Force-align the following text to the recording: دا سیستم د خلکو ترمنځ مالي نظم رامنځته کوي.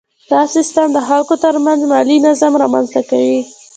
دا 0.31 0.41
سیستم 0.55 0.87
د 0.93 0.97
خلکو 1.07 1.33
ترمنځ 1.43 1.81
مالي 1.91 2.17
نظم 2.25 2.51
رامنځته 2.63 3.01
کوي. 3.09 3.39